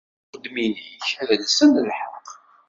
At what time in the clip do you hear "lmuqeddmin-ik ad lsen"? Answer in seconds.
0.25-1.71